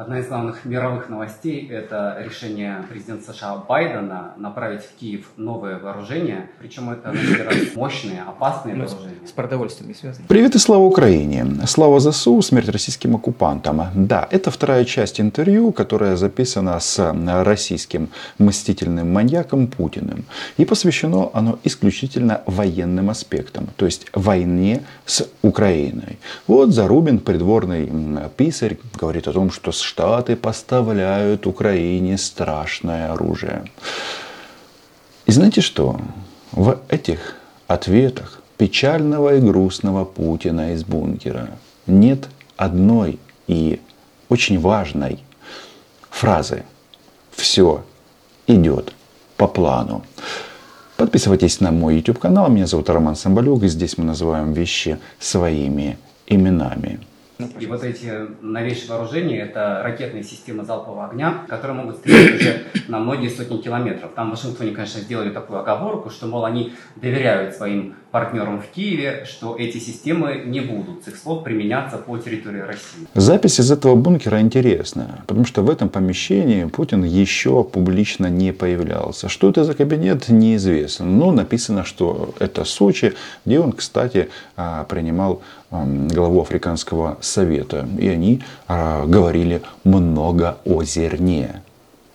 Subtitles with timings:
[0.00, 6.48] Одна из главных мировых новостей– это решение президента США Байдена направить в Киев новое вооружение.
[6.58, 9.26] Причем это на раз мощные, опасные Ну, вооружения.
[9.26, 10.24] С продовольствием не связано.
[10.26, 11.44] Привет и слава Украине!
[11.66, 13.82] Слава ЗСУ, смерть российским оккупантам.
[13.94, 17.14] Да, это вторая часть интервью, которая записана с
[17.44, 18.08] российским
[18.38, 20.24] мстительным маньяком Путиным.
[20.56, 26.18] И посвящено оно исключительно военным аспектам, то есть войне с Украиной.
[26.46, 27.92] Вот Зарубин, придворный
[28.38, 33.64] писарь, говорит о том, что Штаты поставляют Украине страшное оружие.
[35.26, 36.00] И знаете что?
[36.52, 37.34] В этих
[37.66, 41.50] ответах печального и грустного Путина из бункера
[41.88, 43.80] нет одной и
[44.28, 45.24] очень важной
[46.08, 46.62] фразы.
[47.32, 47.82] Все
[48.46, 48.94] идет
[49.36, 50.04] по плану.
[50.98, 52.48] Подписывайтесь на мой YouTube канал.
[52.48, 53.64] Меня зовут Роман Самбалюк.
[53.64, 55.98] И здесь мы называем вещи своими
[56.28, 57.00] именами.
[57.58, 62.98] И вот эти новейшие вооружения– это ракетные системы залпового огня, которые могут стрелять уже на
[62.98, 64.10] многие сотни километров.
[64.14, 69.24] Там в Вашингтоне, конечно, сделали такую оговорку, что, мол, они доверяют своим партнерам в Киеве,
[69.24, 73.06] что эти системы не будут с их слов применяться по территории России.
[73.14, 79.28] Запись из этого бункера интересная, потому что в этом помещении Путин еще публично не появлялся.
[79.28, 81.06] Что это за кабинет, неизвестно.
[81.06, 83.14] Но написано, что это Сочи,
[83.46, 87.88] где он, кстати, а, принимал главу Африканского совета.
[87.98, 91.62] И они а, говорили много о зерне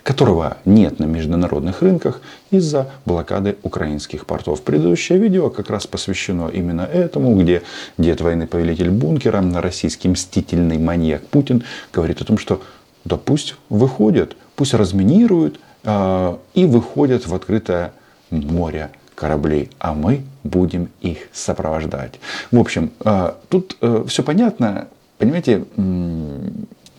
[0.06, 4.62] которого нет на международных рынках из-за блокады украинских портов.
[4.62, 7.64] Предыдущее видео как раз посвящено именно этому, где
[7.98, 12.62] дед войны повелитель бункера, российский мстительный маньяк Путин говорит о том, что
[13.04, 17.92] да пусть выходят, пусть разминируют э, и выходят в открытое
[18.30, 22.20] море кораблей, а мы будем их сопровождать.
[22.52, 24.88] В общем, э, тут э, все понятно.
[25.18, 25.66] Понимаете,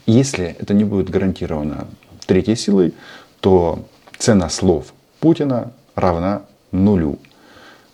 [0.06, 1.86] если это не будет гарантировано
[2.26, 2.94] третьей силой,
[3.40, 3.80] то
[4.18, 7.18] цена слов Путина равна нулю.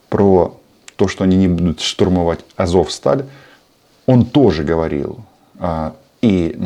[0.08, 0.58] Про
[0.96, 3.24] то, что они не будут штурмовать Азов-Сталь,
[4.06, 5.20] он тоже говорил.
[5.58, 6.56] А, И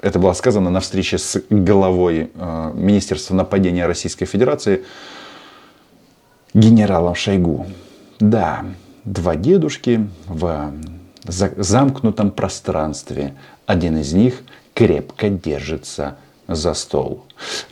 [0.00, 4.84] это было сказано на встрече с главой а, Министерства нападения Российской Федерации
[6.54, 7.66] генералом Шойгу.
[8.20, 8.64] Да,
[9.04, 10.72] два дедушки в
[11.24, 13.34] за- замкнутом пространстве.
[13.66, 14.42] Один из них
[14.74, 16.16] крепко держится
[16.48, 17.24] за стол.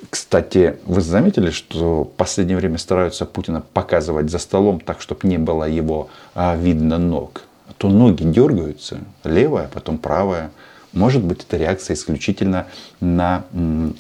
[0.09, 5.39] Кстати, вы заметили, что в последнее время стараются Путина показывать за столом так, чтобы не
[5.39, 7.43] было его а, видно ног.
[7.69, 10.51] А то ноги дергаются, левая, потом правая.
[10.93, 12.67] Может быть, это реакция исключительно
[13.01, 13.45] на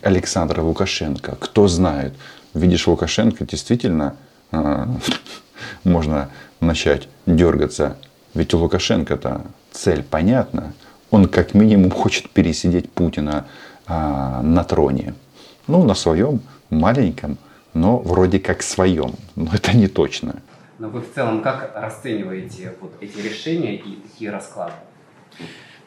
[0.02, 1.36] Александра Лукашенко.
[1.38, 2.14] Кто знает.
[2.54, 4.16] Видишь Лукашенко, действительно
[4.50, 4.88] а,
[5.84, 7.96] можно начать дергаться.
[8.34, 9.42] Ведь у Лукашенко-то
[9.72, 10.72] цель понятна.
[11.10, 13.46] Он как минимум хочет пересидеть Путина
[13.90, 15.14] а, на троне.
[15.66, 16.40] Ну, на своем
[16.70, 17.38] маленьком,
[17.74, 19.14] но вроде как своем.
[19.34, 20.36] Но это не точно.
[20.78, 24.74] Но вы в целом как расцениваете вот эти решения и такие расклады?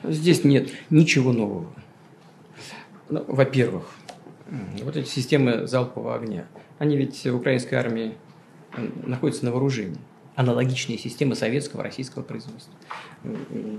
[0.04, 1.68] Здесь нет ничего нового.
[3.10, 3.86] Ну, во-первых,
[4.82, 6.46] вот эти системы залпового огня,
[6.80, 8.16] они ведь в украинской армии
[9.06, 10.02] находятся на вооружении.
[10.36, 12.74] Аналогичные системы советского, российского производства.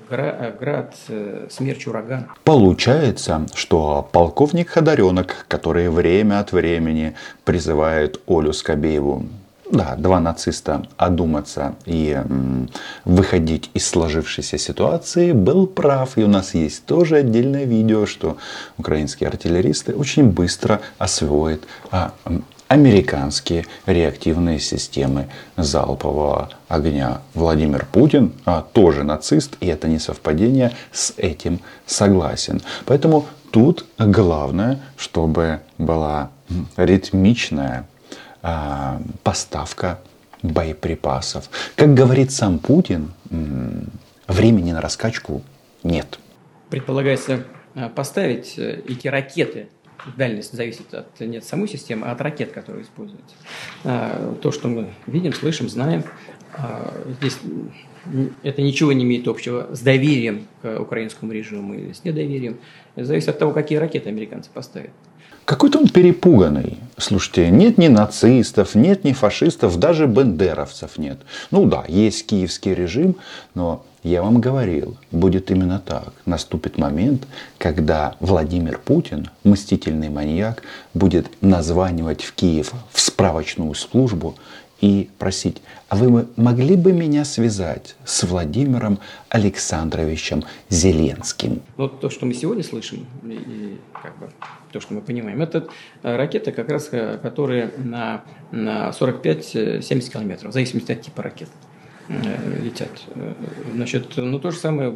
[0.09, 2.27] Гра- Град, э, смерч, ураган.
[2.45, 9.27] Получается, что полковник Ходоренок, который время от времени призывает Олю Скобееву,
[9.71, 12.69] да, два нациста, одуматься и м,
[13.05, 16.17] выходить из сложившейся ситуации, был прав.
[16.17, 18.37] И у нас есть тоже отдельное видео, что
[18.79, 22.13] украинские артиллеристы очень быстро освоят а,
[22.69, 27.21] американские реактивные системы залпового огня.
[27.35, 32.63] Владимир Путин а, тоже нацист, и это не совпадение, с этим согласен.
[32.87, 36.31] Поэтому тут главное, чтобы была
[36.77, 37.87] ритмичная
[38.43, 40.01] а, поставка
[40.43, 41.49] боеприпасов.
[41.75, 43.13] Как говорит сам Путин,
[44.29, 45.43] времени на раскачку
[45.83, 46.19] нет.
[46.71, 49.69] Предполагается э, поставить э, эти ракеты.
[50.17, 53.37] Дальность зависит от не от самой системы, а от ракет, которые используются.
[53.85, 56.05] А, То, что мы видим, слышим, знаем,
[56.57, 57.39] а, здесь
[58.43, 62.59] это ничего не имеет общего с доверием к украинскому режиму или с недоверием.
[62.97, 64.91] Это зависит от того, какие ракеты американцы поставят.
[65.45, 66.79] Какой-то он перепуганный.
[66.97, 71.19] Слушайте, нет ни нацистов, нет ни фашистов, даже бендеровцев нет.
[71.51, 73.17] Ну да, есть киевский режим,
[73.55, 76.13] но я вам говорил, будет именно так.
[76.25, 77.27] Наступит момент,
[77.59, 80.63] когда Владимир Путин, мстительный маньяк,
[80.95, 84.37] будет названивать в Киев в справочную службу
[84.85, 88.99] и просить, а вы могли бы меня связать с Владимиром
[89.31, 91.63] Александровичем Зеленским?
[91.79, 94.29] Вот то, что мы сегодня слышим, и как бы
[94.73, 95.69] то, что мы понимаем, это
[96.03, 101.49] э, ракеты, как раз э, которые на, на 45-70 километров, в зависимости от типа ракет
[102.61, 102.91] летят.
[103.73, 104.95] Значит, ну то же самое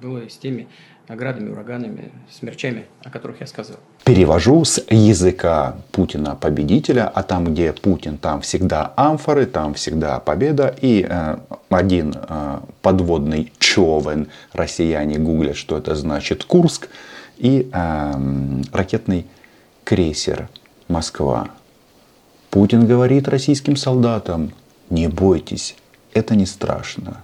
[0.00, 0.68] было с теми
[1.08, 3.76] наградами, ураганами, смерчами, о которых я сказал.
[4.04, 10.74] Перевожу с языка Путина победителя, а там, где Путин, там всегда амфоры, там всегда победа.
[10.80, 11.38] И э,
[11.70, 16.88] один э, подводный човен, россияне гуглят, что это значит Курск,
[17.38, 18.12] и э,
[18.72, 19.26] ракетный
[19.84, 20.48] крейсер
[20.88, 21.48] Москва.
[22.50, 24.52] Путин говорит российским солдатам,
[24.90, 25.76] не бойтесь,
[26.12, 27.22] это не страшно.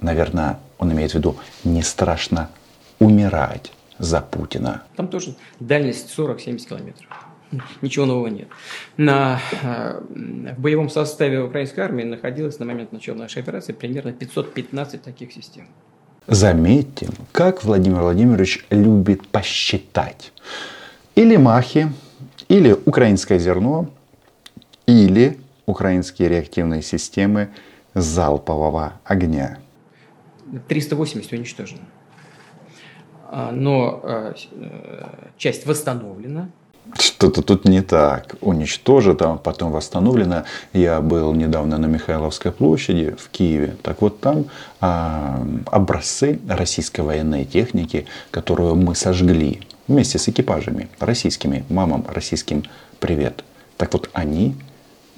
[0.00, 2.50] Наверное, он имеет в виду, не страшно
[2.98, 4.82] умирать за Путина.
[4.96, 7.06] Там тоже дальность 40-70 километров.
[7.82, 8.48] Ничего нового нет.
[8.96, 10.00] На, э,
[10.56, 15.68] в боевом составе украинской армии находилось на момент начала нашей операции примерно 515 таких систем.
[16.26, 20.32] Заметьте, как Владимир Владимирович любит посчитать.
[21.14, 21.92] Или махи,
[22.48, 23.90] или украинское зерно,
[24.86, 27.50] или украинские реактивные системы
[27.94, 29.58] залпового огня.
[30.68, 31.82] 380 уничтожено.
[33.30, 35.04] А, но а, э,
[35.38, 36.48] часть восстановлена.
[36.98, 38.34] Что-то тут не так.
[38.40, 40.44] Уничтожено, потом восстановлено.
[40.72, 43.76] Я был недавно на Михайловской площади в Киеве.
[43.82, 44.46] Так вот там
[44.80, 52.64] а, образцы российской военной техники, которую мы сожгли вместе с экипажами российскими, мамам российским
[53.00, 53.44] привет.
[53.78, 54.56] Так вот они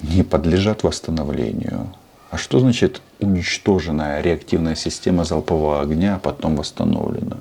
[0.01, 1.93] не подлежат восстановлению.
[2.31, 7.37] А что значит уничтоженная реактивная система залпового огня, потом восстановлена?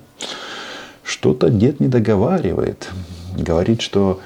[1.04, 2.90] что-то дед не договаривает.
[3.36, 4.20] Говорит, что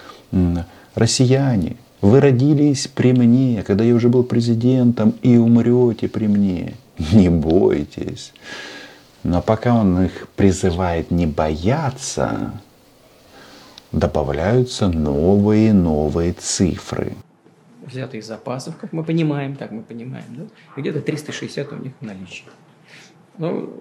[0.94, 6.74] россияне, вы родились при мне, когда я уже был президентом, и умрете при мне.
[7.12, 8.32] Не бойтесь.
[9.24, 12.52] Но пока он их призывает не бояться,
[13.92, 17.14] добавляются новые новые цифры.
[17.88, 20.44] Взятые из запасов, как мы понимаем, так мы понимаем, да?
[20.76, 22.44] где-то 360 у них в наличии.
[23.38, 23.72] Ну,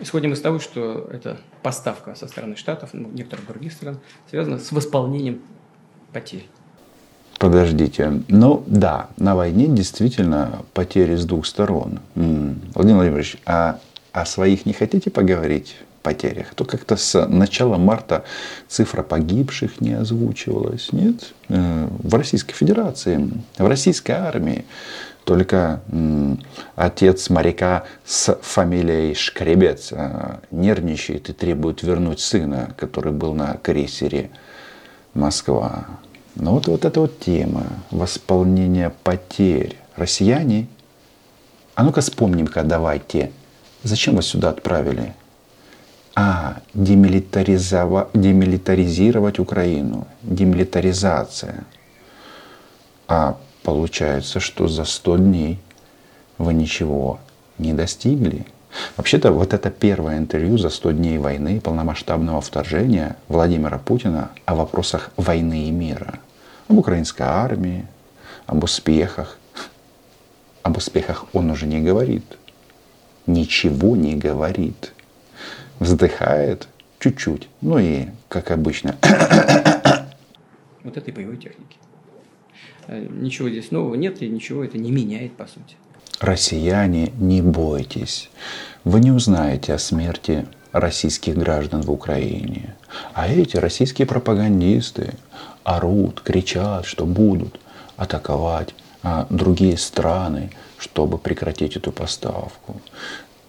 [0.00, 3.98] исходим из того, что это поставка со стороны Штатов, ну, некоторых других стран,
[4.28, 5.40] связана с восполнением
[6.12, 6.46] потерь.
[7.38, 8.22] Подождите.
[8.28, 12.00] Ну да, на войне действительно потери с двух сторон.
[12.14, 13.80] Владимир Владимирович, а
[14.12, 15.76] о своих не хотите поговорить?
[16.04, 18.22] Потерях, то как-то с начала марта
[18.68, 20.92] цифра погибших не озвучивалась.
[20.92, 24.64] Нет, э, в Российской Федерации, в российской армии
[25.24, 25.80] только
[26.76, 34.30] отец моряка с фамилией Шкребец э, нервничает и требует вернуть сына, который был на крейсере
[35.14, 35.86] Москва.
[36.34, 39.78] Но вот, вот эта вот тема восполнения потерь.
[39.96, 40.66] Россияне,
[41.76, 43.30] а ну-ка вспомним-ка давайте,
[43.84, 45.14] зачем вас сюда отправили?
[46.16, 48.08] А, демилитаризова...
[48.14, 50.06] демилитаризировать Украину.
[50.22, 51.64] Демилитаризация.
[53.08, 55.58] А Получается, что за 100 дней
[56.36, 57.18] вы ничего
[57.56, 58.46] не достигли.
[58.98, 65.10] Вообще-то вот это первое интервью за 100 дней войны, полномасштабного вторжения Владимира Путина о вопросах
[65.16, 66.18] войны и мира.
[66.68, 67.86] Об украинской армии,
[68.46, 69.38] об успехах.
[70.62, 72.36] Об успехах он уже не говорит.
[73.26, 74.92] Ничего не говорит.
[75.78, 76.68] Вздыхает
[76.98, 77.48] чуть-чуть.
[77.60, 78.96] Ну и, как обычно.
[80.82, 81.78] Вот этой боевой техники.
[82.88, 85.76] Э, ничего здесь нового нет и ничего это не меняет по сути.
[86.20, 88.30] Россияне, не бойтесь.
[88.84, 92.74] Вы не узнаете о смерти российских граждан в Украине.
[93.14, 95.14] А эти российские пропагандисты
[95.62, 97.58] орут, кричат, что будут
[97.96, 102.80] атаковать а, другие страны, чтобы прекратить эту поставку.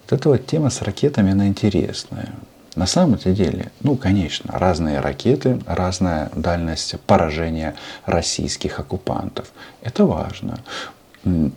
[0.08, 2.30] Вот эта вот тема с ракетами, она интересная.
[2.76, 9.52] На самом-то деле, ну, конечно, разные ракеты, разная дальность поражения российских оккупантов.
[9.82, 10.60] Это важно.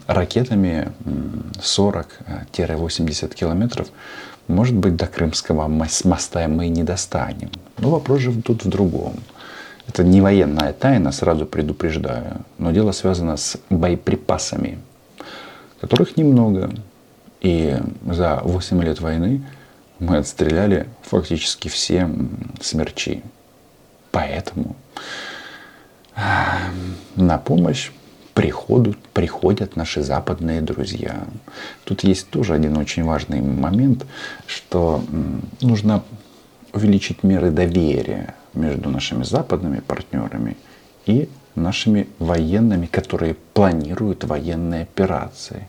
[0.07, 0.93] Ракетами
[1.61, 3.89] 40-80 километров,
[4.47, 7.51] может быть, до Крымского моста мы не достанем.
[7.77, 9.15] Но вопрос же тут в другом.
[9.89, 12.45] Это не военная тайна, сразу предупреждаю.
[12.59, 14.79] Но дело связано с боеприпасами,
[15.81, 16.71] которых немного.
[17.41, 17.77] И
[18.07, 19.43] за 8 лет войны
[19.99, 22.11] мы отстреляли фактически все
[22.61, 23.23] смерчи.
[24.11, 24.77] Поэтому
[27.17, 27.91] на помощь
[28.35, 31.27] приходу, приходят наши западные друзья.
[31.85, 34.07] Тут есть тоже один очень важный момент,
[34.47, 35.03] что
[35.61, 36.05] нужно
[36.73, 40.57] увеличить меры доверия между нашими западными партнерами
[41.07, 45.67] и нашими военными, которые планируют военные операции.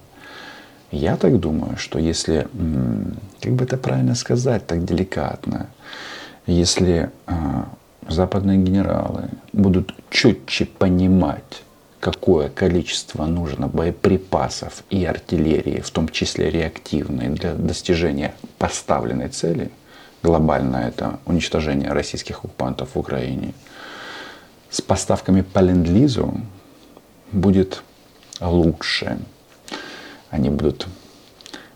[0.92, 2.48] Я так думаю, что если,
[3.42, 5.68] как бы это правильно сказать, так деликатно,
[6.48, 7.70] если а,
[8.08, 11.64] западные генералы будут четче понимать,
[12.00, 19.70] какое количество нужно боеприпасов и артиллерии, в том числе реактивной, для достижения поставленной цели,
[20.24, 23.54] глобально это уничтожение российских оккупантов в Украине,
[24.72, 26.42] с поставками по ленд-лизу
[27.32, 27.84] будет
[28.40, 29.20] лучше.
[30.30, 30.88] Они будут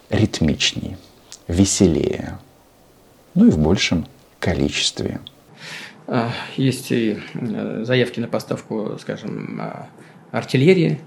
[0.10, 0.98] ритмичнее,
[1.48, 2.38] веселее,
[3.34, 4.06] ну и в большем
[4.40, 5.20] количестве.
[6.06, 9.88] А, есть и э, заявки на поставку, скажем, а,
[10.32, 11.00] артиллерии.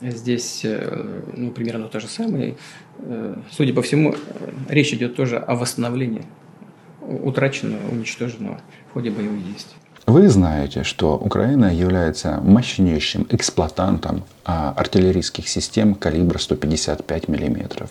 [0.00, 2.56] Здесь э, ну, примерно то же самое.
[3.00, 4.14] Э, судя по всему,
[4.68, 6.24] речь идет тоже о восстановлении
[7.00, 9.81] утраченного, уничтоженного в ходе боевых действий.
[10.06, 17.88] Вы знаете, что Украина является мощнейшим эксплуатантом а, артиллерийских систем калибра 155 мм.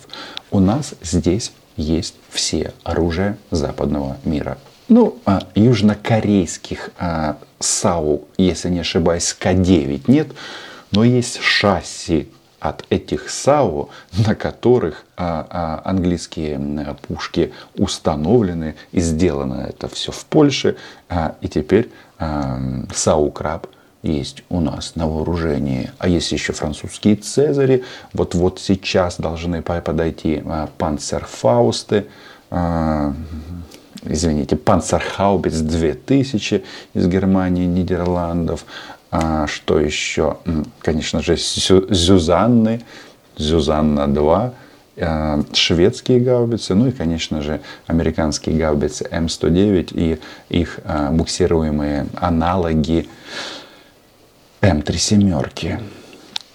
[0.50, 4.58] У нас здесь есть все оружия западного мира.
[4.88, 10.28] Ну, а южнокорейских а, САУ, если не ошибаюсь, К-9 нет,
[10.90, 12.28] но есть шасси
[12.62, 13.90] от этих САУ,
[14.26, 16.60] на которых а, а, английские
[17.08, 20.76] пушки установлены, и сделано это все в Польше,
[21.08, 21.90] а, и теперь
[22.94, 23.66] САУ «Краб»
[24.04, 25.90] есть у нас на вооружении.
[25.98, 30.44] А есть еще французские «Цезари», вот-вот сейчас должны подойти
[30.78, 32.06] «Панцерфаусты»,
[34.04, 36.64] извините, Панцерхаубиц 2000
[36.94, 38.64] из Германии, Нидерландов.
[39.12, 40.38] А что еще?
[40.80, 42.82] Конечно же, Зюзанны,
[43.36, 44.54] Зюзанна 2,
[44.96, 53.06] а, шведские гаубицы, ну и, конечно же, американские гаубицы М109 и их а, буксируемые аналоги
[54.62, 55.78] М3 семерки.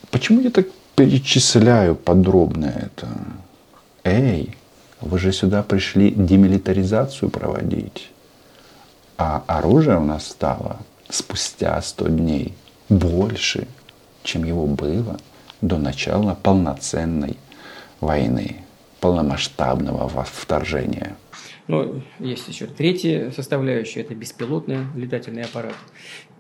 [0.10, 3.08] Почему я так перечисляю подробно это?
[4.04, 4.58] Эй,
[5.00, 8.10] вы же сюда пришли демилитаризацию проводить.
[9.20, 10.78] А оружие у нас стало
[11.10, 12.54] спустя 100 дней
[12.90, 13.68] больше,
[14.24, 15.18] чем его было
[15.62, 17.38] до начала полноценной
[18.00, 18.58] войны,
[19.00, 21.16] полномасштабного вторжения.
[21.68, 25.76] Ну, есть еще третья составляющая, это беспилотные летательные аппараты.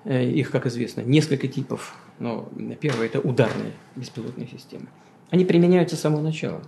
[0.05, 1.95] Э, их, как известно, несколько типов.
[2.19, 4.87] Но первое– это ударные беспилотные системы.
[5.29, 6.61] Они применяются с самого начала.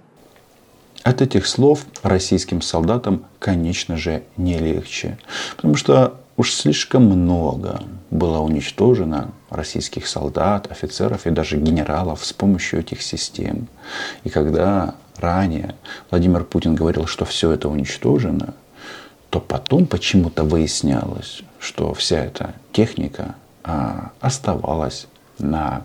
[1.03, 5.17] От этих слов российским солдатам, конечно же, не легче.
[5.55, 7.81] Потому что уж слишком много
[8.11, 13.67] было уничтожено российских солдат, офицеров и даже генералов с помощью этих систем.
[14.23, 15.75] И когда ранее
[16.09, 18.53] Владимир Путин говорил, что все это уничтожено,
[19.29, 25.07] то потом почему-то выяснялось, что вся эта техника а, оставалась
[25.39, 25.83] на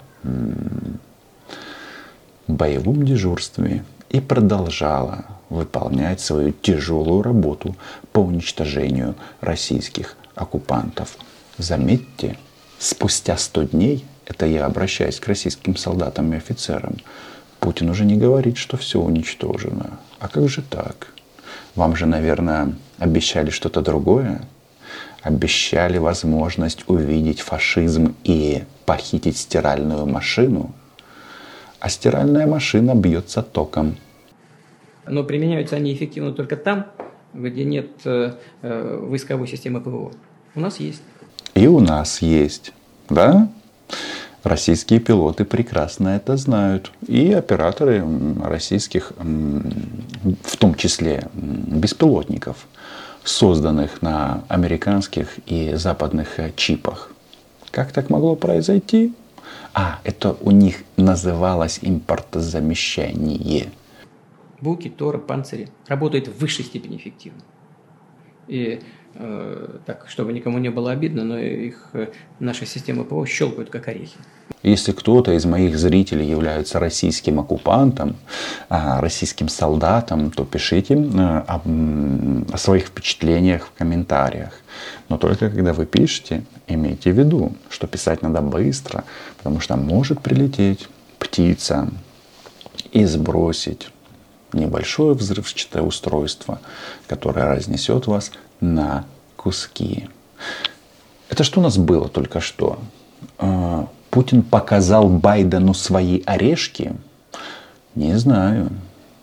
[2.47, 7.75] боевом дежурстве и продолжала выполнять свою тяжелую работу
[8.13, 11.17] по уничтожению российских оккупантов.
[11.59, 12.39] Заметьте,
[12.79, 16.97] спустя 100 дней, это я обращаюсь к российским солдатам и офицерам,
[17.61, 19.99] Путин уже не говорит, что все уничтожено.
[20.19, 21.09] А как же так?
[21.75, 24.43] Вам же, наверное, обещали что-то другое?
[25.23, 30.75] Обещали возможность увидеть фашизм и похитить стиральную машину?
[31.81, 33.97] А стиральная машина бьется током
[35.07, 36.87] но применяются они эффективно только там,
[37.33, 40.13] где нет э, э, войсковой системы ПВО.
[40.55, 41.03] У нас есть.
[41.55, 42.73] И у нас есть,
[43.09, 43.49] да?
[44.45, 46.93] Российские пилоты прекрасно это знают.
[47.09, 48.05] И операторы
[48.43, 52.67] российских, в том числе беспилотников,
[53.25, 57.11] созданных на американских и западных э, чипах.
[57.71, 59.15] Как так могло произойти?
[59.73, 63.71] А, это у них называлось импортозамещение.
[64.61, 67.41] Буки, Торы, панцири работают в высшей степени эффективно.
[68.47, 68.81] И
[69.87, 72.09] так, чтобы никому не было обидно, но их э,
[72.41, 74.17] наша система ПО щелкают как орехи.
[74.63, 78.17] Если кто-то из моих зрителей является российским оккупантом,
[78.69, 84.53] а, российским солдатом, то пишите э, о своих впечатлениях в комментариях.
[85.09, 89.05] Но только когда вы пишете, имейте в виду, что писать надо быстро,
[89.37, 91.89] потому что может прилететь птица
[92.91, 93.91] и сбросить
[94.55, 96.61] небольшое взрывчатое устройство,
[97.07, 98.31] которое разнесет вас
[98.65, 99.05] на
[99.37, 100.09] куски.
[101.29, 102.79] Это что у нас было только что?
[103.39, 106.95] А, Путин показал Байдену свои орешки?
[107.95, 108.71] Не знаю.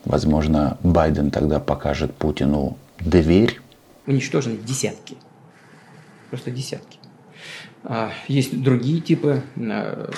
[0.06, 3.60] Возможно, Байден тогда покажет Путину дверь.
[4.08, 5.16] Уничтожены десятки.
[6.30, 7.00] Просто десятки.
[7.84, 10.10] А, есть другие типы а,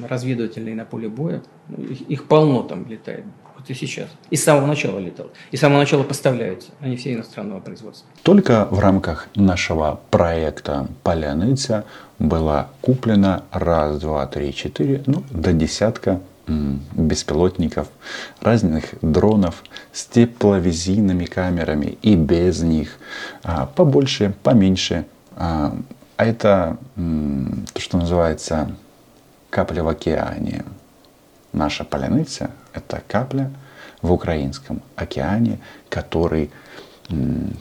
[0.00, 1.42] разведывательные на поле боя.
[1.68, 3.24] Ну, их полно там летает.
[3.60, 4.08] Вот и сейчас.
[4.30, 5.26] И с самого начала летал.
[5.50, 6.70] И с самого начала поставляются.
[6.80, 8.08] Они все иностранного производства.
[8.22, 11.84] Только в рамках нашего проекта «Поляныця»
[12.18, 17.88] была куплена раз, два, три, четыре, ну, до десятка беспилотников,
[18.40, 19.62] разных дронов
[19.92, 22.96] с тепловизийными камерами и без них,
[23.44, 25.04] а, побольше, поменьше.
[25.36, 25.76] А,
[26.16, 28.74] а это то, что называется
[29.50, 30.64] капля в океане.
[31.52, 33.50] Наша поляныця– это капля
[34.02, 35.58] в украинском океане,
[35.88, 36.50] который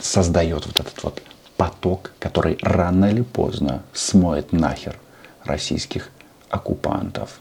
[0.02, 1.22] создает вот этот вот
[1.58, 4.98] поток, который рано или поздно смоет нахер
[5.44, 6.10] российских
[6.50, 7.40] оккупантов.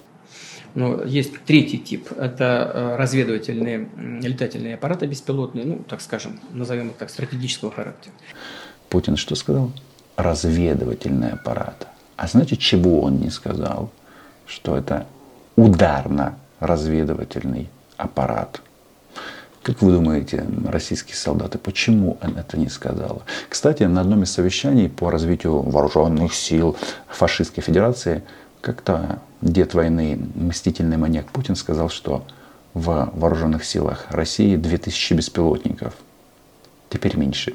[0.74, 2.10] Но есть третий тип.
[2.12, 3.88] Это э, разведывательные
[4.22, 8.12] летательные аппараты беспилотные, ну, так скажем, назовем их так, стратегического характера.
[8.88, 9.72] Путин что сказал?
[10.16, 11.88] Разведывательный аппарат.
[12.16, 13.90] А знаете, чего он не сказал?
[14.46, 15.06] Что это
[16.60, 18.60] ударно-разведывательный аппарат.
[19.62, 23.22] Как вы думаете, российские солдаты, почему он это не сказал?
[23.48, 26.76] Кстати, на одном из совещаний по развитию вооруженных сил
[27.08, 28.22] фашистской федерации
[28.60, 32.24] как-то дед войны, мстительный маньяк Путин сказал, что
[32.72, 35.94] в вооруженных силах России 2000 беспилотников.
[36.88, 37.54] Теперь меньше.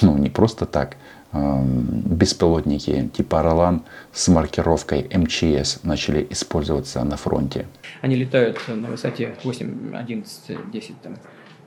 [0.00, 0.96] Ну, не просто так.
[1.32, 3.82] Беспилотники типа «Ролан»
[4.12, 7.66] с маркировкой МЧС начали использоваться на фронте.
[8.00, 11.16] Они летают на высоте 8, 11, 10 там,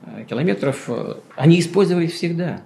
[0.04, 0.90] э, километров.
[1.36, 2.60] Они использовались всегда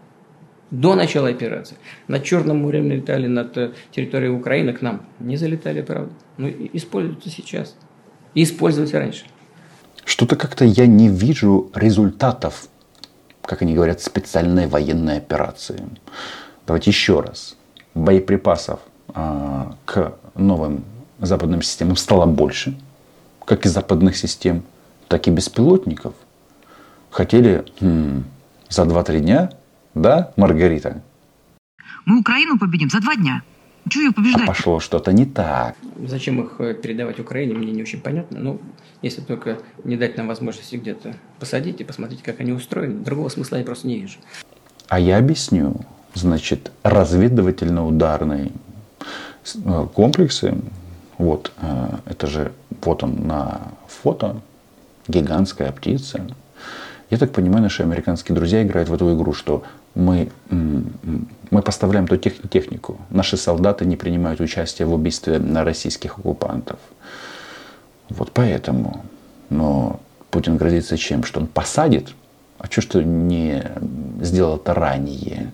[0.70, 1.76] до начала операции.
[2.08, 6.12] Над Черным морем летали, над э, территорией Украины к нам не залетали, правда.
[6.38, 7.76] Но используются сейчас.
[8.34, 9.26] И использовались раньше.
[10.04, 12.68] Что-то как-то я не вижу результатов,
[13.42, 15.82] как они говорят, специальной военной операции.
[16.66, 17.56] Давайте еще раз.
[17.94, 20.84] Боеприпасов а, к новым
[21.20, 22.76] западным системам стало больше,
[23.44, 24.62] как и западных систем,
[25.08, 26.14] так и беспилотников.
[27.10, 28.24] Хотели м,
[28.68, 29.50] за 2-3 дня
[29.94, 31.02] да, Маргарита?
[32.04, 33.42] Мы Украину победим за два дня.
[33.88, 34.42] Чего ее побеждать?
[34.42, 35.76] А пошло что-то не так.
[36.04, 38.40] Зачем их э, передавать Украине, мне не очень понятно.
[38.40, 38.60] Ну,
[39.00, 43.02] если только не дать нам возможности где-то посадить и посмотреть, как они устроены.
[43.04, 44.18] Другого смысла я просто не вижу.
[44.88, 45.80] А я объясню.
[46.16, 48.50] Значит, разведывательно-ударные
[49.54, 50.54] э, комплексы,
[51.18, 52.52] вот, э, это же,
[52.82, 54.40] вот он на фото,
[55.08, 56.26] гигантская птица.
[57.10, 59.62] Я так понимаю, наши американские друзья играют в эту игру, что
[59.94, 62.96] мы, мы поставляем ту технику.
[63.10, 66.78] Наши солдаты не принимают участие в убийстве российских оккупантов.
[68.08, 69.04] Вот поэтому.
[69.50, 70.00] Но
[70.30, 71.24] Путин грозится чем?
[71.24, 72.08] Что он посадит?
[72.58, 73.62] А что, что не
[74.22, 75.52] сделал это ранее?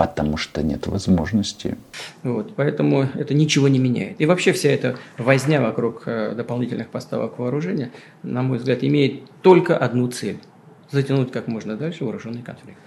[0.00, 1.76] Потому что нет возможности.
[2.22, 4.18] Вот, поэтому это ничего не меняет.
[4.18, 7.90] И вообще вся эта возня вокруг э, дополнительных поставок вооружения,
[8.22, 10.38] на мой взгляд, имеет только одну цель–
[10.90, 12.78] затянуть как можно дальше вооруженный конфликт.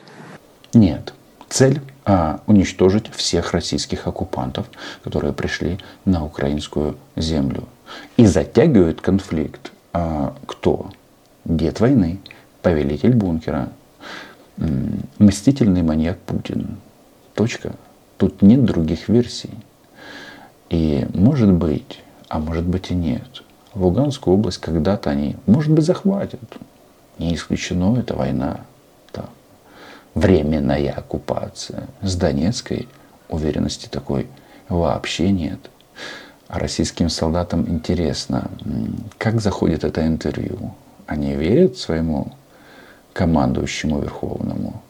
[0.73, 1.13] Нет.
[1.49, 4.65] Цель а, уничтожить всех российских оккупантов,
[5.03, 7.65] которые пришли на украинскую землю.
[8.17, 10.89] И затягивает конфликт а, кто?
[11.45, 12.19] Дед войны,
[12.63, 13.69] повелитель бункера,
[15.19, 16.79] мстительный маньяк Путин.
[17.33, 17.73] Точка.
[18.17, 19.51] Тут нет других версий.
[20.69, 23.43] И может быть, а может быть и нет.
[23.73, 26.39] Луганскую область когда-то они, может быть, захватят.
[27.17, 28.61] Не исключено, это война
[30.15, 31.87] временная оккупация.
[32.01, 32.87] С Донецкой
[33.29, 34.27] уверенности такой
[34.69, 35.59] вообще нет.
[36.47, 38.51] А российским солдатам интересно,
[39.17, 40.73] как заходит это интервью.
[41.07, 42.33] Они верят своему
[43.13, 44.81] командующему верховному,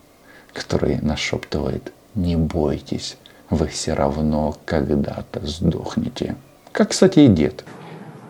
[0.51, 3.17] который нашептывает, не бойтесь,
[3.49, 6.35] вы все равно когда-то сдохнете.
[6.71, 7.63] Как, кстати, и дед.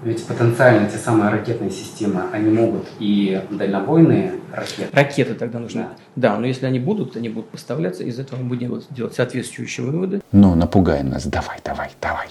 [0.03, 4.89] Ведь потенциально те самые ракетные системы, они могут и дальнобойные ракеты.
[4.91, 5.85] Ракеты тогда нужны.
[6.17, 10.21] Да, но если они будут, они будут поставляться, из этого мы будем делать соответствующие выводы.
[10.33, 12.27] Ну, напугай нас, давай, давай, давай.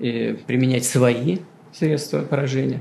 [0.00, 1.38] И применять свои
[1.74, 2.80] средства поражения,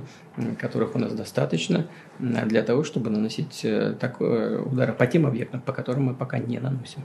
[0.60, 1.88] которых у нас достаточно,
[2.20, 6.60] для того, чтобы наносить э, такой удар по тем объектам, по которым мы пока не
[6.60, 7.02] наносим.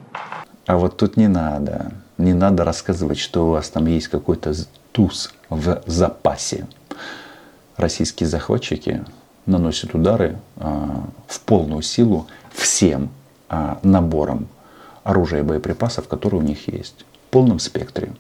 [0.67, 1.93] А вот тут не надо.
[2.19, 4.53] Не надо рассказывать, что у вас там есть какой-то
[4.93, 6.67] туз в запасе
[7.79, 9.05] российские захватчики
[9.47, 13.09] наносят удары а, в полную силу всем
[13.49, 14.49] а, набором
[15.05, 18.13] оружия и боеприпасов, которые у них есть, в полном спектре.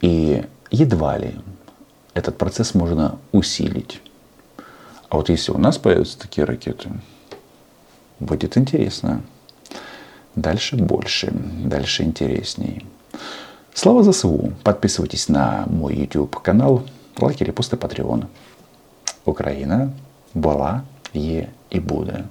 [0.00, 1.36] И едва ли
[2.18, 4.02] этот процесс можно усилить.
[5.08, 6.90] А вот если у нас появятся такие ракеты,
[8.20, 9.22] будет интересно.
[10.34, 12.84] Дальше больше, дальше интересней.
[13.72, 14.52] Слава ЗСУ.
[14.64, 16.82] Подписывайтесь на мой YouTube канал,
[17.18, 18.26] лайки, репосты, Patreon.
[19.24, 19.92] Украина
[20.34, 22.26] была, е и будет.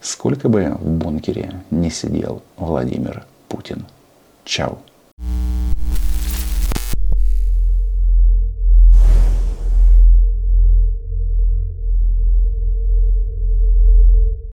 [0.00, 3.86] Сколько бы в бункере не сидел Владимир Путин.
[4.44, 4.78] Чао.